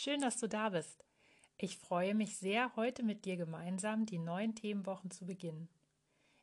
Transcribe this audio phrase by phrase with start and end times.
[0.00, 1.04] Schön, dass du da bist.
[1.56, 5.68] Ich freue mich sehr, heute mit dir gemeinsam die neuen Themenwochen zu beginnen.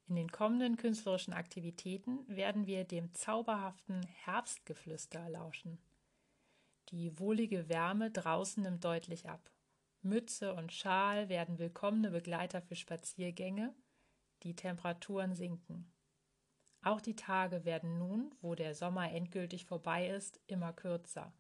[0.08, 5.80] In den kommenden künstlerischen Aktivitäten werden wir dem zauberhaften Herbstgeflüster lauschen.
[6.90, 9.50] Die wohlige Wärme draußen nimmt deutlich ab.
[10.02, 13.74] Mütze und Schal werden willkommene Begleiter für Spaziergänge.
[14.44, 15.94] Die Temperaturen sinken.
[16.82, 21.32] Auch die Tage werden nun, wo der Sommer endgültig vorbei ist, immer kürzer.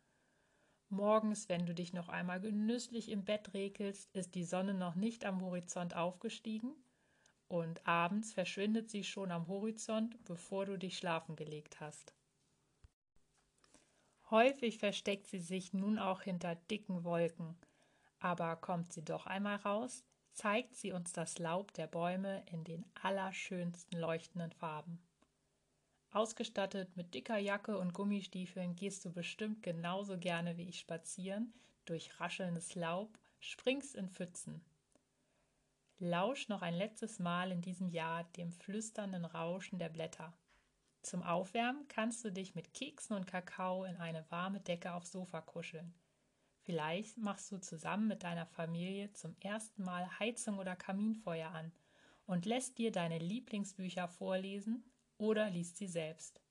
[0.89, 5.25] Morgens, wenn du dich noch einmal genüsslich im Bett regelst, ist die Sonne noch nicht
[5.25, 6.75] am Horizont aufgestiegen
[7.47, 12.13] und abends verschwindet sie schon am Horizont, bevor du dich schlafen gelegt hast.
[14.29, 17.55] Häufig versteckt sie sich nun auch hinter dicken Wolken,
[18.19, 22.85] aber kommt sie doch einmal raus, zeigt sie uns das Laub der Bäume in den
[23.01, 24.99] allerschönsten leuchtenden Farben.
[26.15, 32.21] Ausgestattet mit dicker Jacke und Gummistiefeln gehst du bestimmt genauso gerne wie ich spazieren, durch
[32.21, 34.63] raschelndes Laub, springst in Pfützen.
[35.99, 40.33] Lausch noch ein letztes Mal in diesem Jahr dem flüsternden Rauschen der Blätter.
[41.01, 45.41] Zum Aufwärmen kannst du dich mit Keksen und Kakao in eine warme Decke aufs Sofa
[45.41, 45.93] kuscheln.
[46.61, 51.73] Vielleicht machst du zusammen mit deiner Familie zum ersten Mal Heizung oder Kaminfeuer an
[52.25, 54.81] und lässt dir deine Lieblingsbücher vorlesen
[55.17, 56.41] oder liest sie selbst.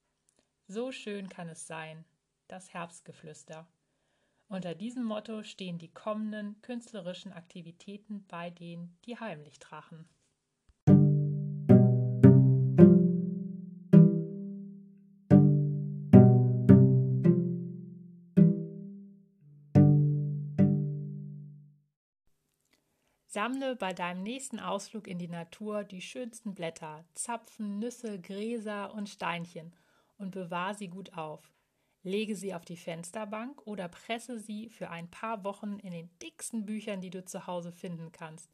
[0.67, 2.05] So schön kann es sein,
[2.48, 3.67] das Herbstgeflüster.
[4.48, 10.09] Unter diesem Motto stehen die kommenden künstlerischen Aktivitäten bei denen, die heimlich trachen.
[23.35, 29.09] Sammle bei deinem nächsten Ausflug in die Natur die schönsten Blätter, Zapfen, Nüsse, Gräser und
[29.09, 29.75] Steinchen
[30.19, 31.53] und bewahre sie gut auf.
[32.05, 36.64] Lege sie auf die Fensterbank oder presse sie für ein paar Wochen in den dicksten
[36.64, 38.53] Büchern, die du zu Hause finden kannst,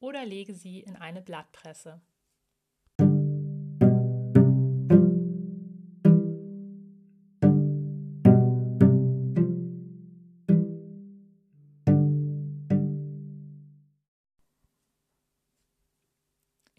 [0.00, 2.00] oder lege sie in eine Blattpresse.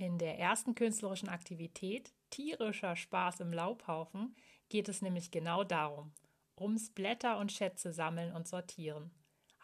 [0.04, 4.36] In der ersten künstlerischen Aktivität, tierischer Spaß im Laubhaufen,
[4.68, 6.12] geht es nämlich genau darum,
[6.60, 9.12] ums Blätter und Schätze sammeln und sortieren.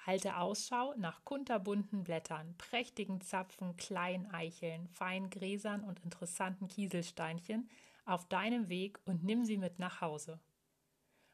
[0.06, 7.70] Halte Ausschau nach kunterbunten Blättern, prächtigen Zapfen, kleinen Eicheln, feinen Gräsern und interessanten Kieselsteinchen
[8.06, 10.40] auf deinem Weg und nimm sie mit nach Hause.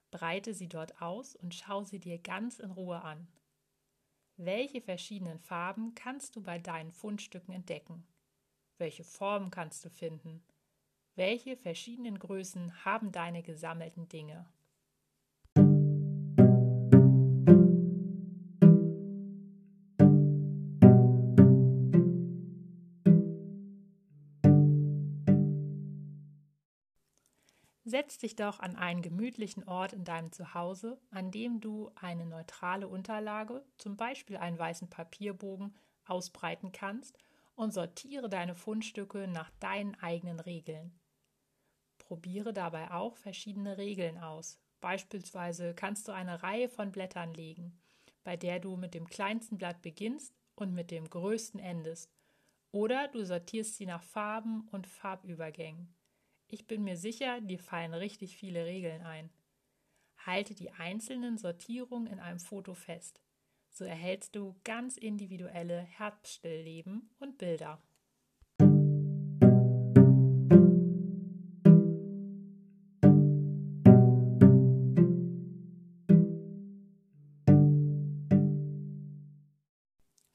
[0.09, 3.27] Breite sie dort aus und schau sie dir ganz in Ruhe an.
[4.35, 8.03] Welche verschiedenen Farben kannst du bei deinen Fundstücken entdecken?
[8.77, 10.43] Welche Formen kannst du finden?
[11.15, 14.45] Welche verschiedenen Größen haben deine gesammelten Dinge?
[27.85, 32.89] Setz dich doch an einen gemütlichen Ort in deinem Zuhause, an dem du eine neutrale
[32.89, 35.73] Unterlage, zum Beispiel einen weißen Papierbogen,
[36.07, 37.17] ausbreiten kannst
[37.55, 40.99] und sortiere deine Fundstücke nach deinen eigenen Regeln.
[41.97, 44.59] Probiere dabei auch verschiedene Regeln aus.
[44.81, 47.81] Beispielsweise kannst du eine Reihe von Blättern legen,
[48.23, 52.13] bei der du mit dem kleinsten Blatt beginnst und mit dem größten endest.
[52.71, 55.95] Oder du sortierst sie nach Farben und Farbübergängen.
[56.47, 59.31] Ich bin mir sicher, dir fallen richtig viele Regeln ein.
[60.17, 63.21] Halte die einzelnen Sortierungen in einem Foto fest.
[63.77, 67.81] So erhältst du ganz individuelle Herbststillleben und Bilder.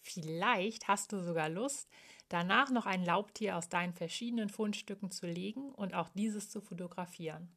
[0.02, 1.88] Vielleicht hast du sogar Lust,
[2.28, 7.56] danach noch ein Laubtier aus deinen verschiedenen Fundstücken zu legen und auch dieses zu fotografieren.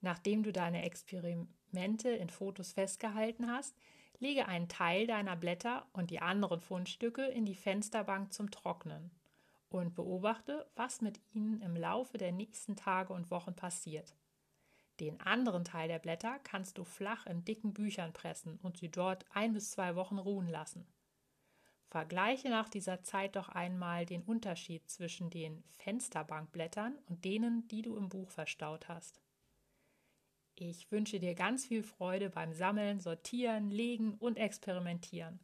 [0.00, 3.76] Nachdem du deine Experimente in Fotos festgehalten hast,
[4.22, 9.10] Lege einen Teil deiner Blätter und die anderen Fundstücke in die Fensterbank zum Trocknen
[9.68, 14.14] und beobachte, was mit ihnen im Laufe der nächsten Tage und Wochen passiert.
[15.00, 19.24] Den anderen Teil der Blätter kannst du flach in dicken Büchern pressen und sie dort
[19.34, 20.86] ein bis zwei Wochen ruhen lassen.
[21.88, 27.96] Vergleiche nach dieser Zeit doch einmal den Unterschied zwischen den Fensterbankblättern und denen, die du
[27.96, 29.21] im Buch verstaut hast.
[30.70, 35.40] Ich wünsche dir ganz viel Freude beim Sammeln, Sortieren, Legen und Experimentieren.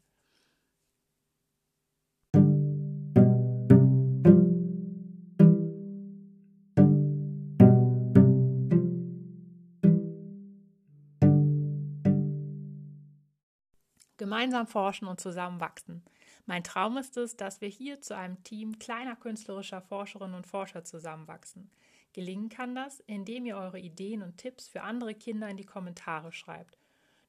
[14.18, 16.04] Gemeinsam forschen und zusammen wachsen.
[16.46, 20.84] Mein Traum ist es, dass wir hier zu einem Team kleiner künstlerischer Forscherinnen und Forscher
[20.84, 21.70] zusammenwachsen.
[22.12, 26.32] Gelingen kann das, indem ihr eure Ideen und Tipps für andere Kinder in die Kommentare
[26.32, 26.78] schreibt.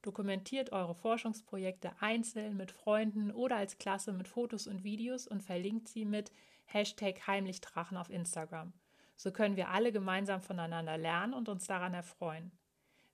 [0.02, 5.90] Dokumentiert eure Forschungsprojekte einzeln mit Freunden oder als Klasse mit Fotos und Videos und verlinkt
[5.90, 6.32] sie mit
[6.66, 8.72] Hashtag Heimlichdrachen auf Instagram.
[9.18, 12.52] So können wir alle gemeinsam voneinander lernen und uns daran erfreuen.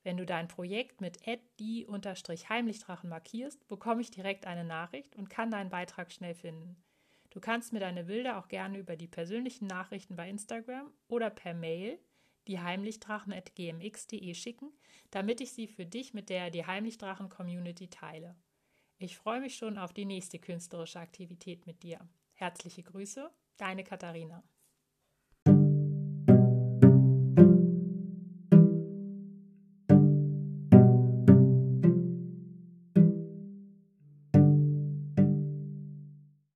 [0.04, 1.26] Wenn du dein Projekt mit
[1.60, 6.78] die-heimlichdrachen markierst, bekomme ich direkt eine Nachricht und kann deinen Beitrag schnell finden.
[7.36, 11.54] Du kannst mir deine Bilder auch gerne über die persönlichen Nachrichten bei Instagram oder per
[11.54, 12.00] Mail
[12.48, 14.72] die heimlichdrachen.gmx.de schicken,
[15.12, 18.38] damit ich sie für dich mit der die Heimlichdrachen Community teile.
[19.00, 22.00] Ich freue mich schon auf die nächste künstlerische Aktivität mit dir.
[22.36, 24.42] Herzliche Grüße, deine Katharina.